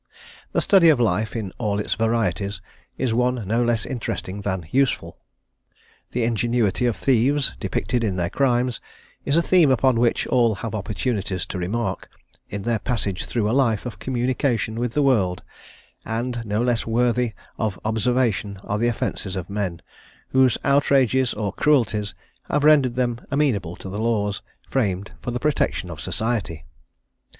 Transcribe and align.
The 0.51 0.61
study 0.61 0.89
of 0.89 0.99
life, 0.99 1.35
in 1.35 1.53
all 1.59 1.77
its 1.79 1.93
varieties, 1.93 2.59
is 2.97 3.13
one 3.13 3.47
no 3.47 3.63
less 3.63 3.85
interesting 3.85 4.41
than 4.41 4.67
useful. 4.71 5.19
The 6.09 6.23
ingenuity 6.23 6.87
of 6.87 6.95
thieves, 6.95 7.53
depicted 7.59 8.03
in 8.03 8.15
their 8.15 8.31
crimes, 8.31 8.81
is 9.25 9.37
a 9.37 9.43
theme 9.43 9.69
upon 9.69 9.99
which 9.99 10.25
all 10.25 10.55
have 10.55 10.73
opportunities 10.73 11.45
to 11.45 11.59
remark, 11.59 12.09
in 12.49 12.63
their 12.63 12.79
passage 12.79 13.25
through 13.25 13.47
a 13.47 13.53
life 13.53 13.85
of 13.85 13.99
communication 13.99 14.79
with 14.79 14.93
the 14.93 15.03
world; 15.03 15.43
and 16.03 16.43
no 16.47 16.63
less 16.63 16.87
worthy 16.87 17.33
of 17.59 17.79
observation 17.85 18.59
are 18.63 18.79
the 18.79 18.87
offences 18.87 19.35
of 19.35 19.51
men, 19.51 19.83
whose 20.29 20.57
outrages 20.63 21.31
or 21.35 21.53
cruelties 21.53 22.15
have 22.49 22.63
rendered 22.63 22.95
them 22.95 23.21
amenable 23.29 23.75
to 23.75 23.87
the 23.87 23.99
laws, 23.99 24.41
framed 24.67 25.11
for 25.21 25.29
the 25.29 25.39
protection 25.39 25.91
of 25.91 26.01
society. 26.01 26.65